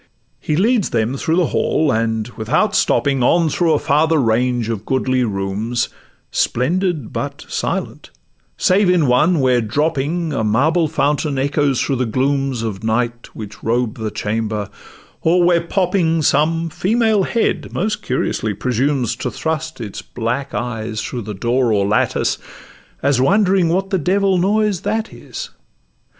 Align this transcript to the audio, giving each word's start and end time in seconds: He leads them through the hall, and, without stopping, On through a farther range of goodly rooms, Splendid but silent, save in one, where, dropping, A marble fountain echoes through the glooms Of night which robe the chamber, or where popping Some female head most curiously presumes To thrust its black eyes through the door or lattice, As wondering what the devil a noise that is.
He 0.39 0.55
leads 0.55 0.89
them 0.89 1.15
through 1.15 1.35
the 1.35 1.45
hall, 1.53 1.91
and, 1.93 2.27
without 2.29 2.73
stopping, 2.75 3.21
On 3.21 3.49
through 3.49 3.73
a 3.73 3.77
farther 3.77 4.17
range 4.17 4.67
of 4.67 4.83
goodly 4.83 5.23
rooms, 5.23 5.89
Splendid 6.31 7.13
but 7.13 7.45
silent, 7.47 8.09
save 8.57 8.89
in 8.89 9.05
one, 9.05 9.39
where, 9.41 9.61
dropping, 9.61 10.33
A 10.33 10.43
marble 10.43 10.87
fountain 10.87 11.37
echoes 11.37 11.79
through 11.79 11.97
the 11.97 12.07
glooms 12.07 12.63
Of 12.63 12.83
night 12.83 13.27
which 13.35 13.61
robe 13.61 13.99
the 13.99 14.09
chamber, 14.09 14.71
or 15.21 15.43
where 15.43 15.61
popping 15.61 16.23
Some 16.23 16.71
female 16.71 17.21
head 17.21 17.71
most 17.71 18.01
curiously 18.01 18.55
presumes 18.55 19.15
To 19.17 19.29
thrust 19.29 19.79
its 19.79 20.01
black 20.01 20.51
eyes 20.55 20.99
through 21.03 21.21
the 21.21 21.35
door 21.35 21.71
or 21.71 21.85
lattice, 21.85 22.39
As 23.03 23.21
wondering 23.21 23.69
what 23.69 23.91
the 23.91 23.99
devil 23.99 24.37
a 24.37 24.39
noise 24.39 24.81
that 24.81 25.13
is. 25.13 25.51